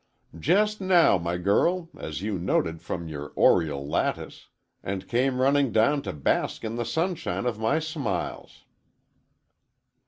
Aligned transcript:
"Just 0.39 0.81
now, 0.81 1.19
my 1.19 1.37
girl, 1.37 1.89
as 1.95 2.23
you 2.23 2.39
noted 2.39 2.81
from 2.81 3.07
your 3.07 3.31
oriel 3.35 3.87
lattice,—and 3.87 5.07
came 5.07 5.39
running 5.39 5.71
down 5.71 6.01
to 6.01 6.11
bask 6.11 6.63
in 6.65 6.73
the 6.73 6.85
sunshine 6.85 7.45
of 7.45 7.59
my 7.59 7.77
smiles." 7.77 8.63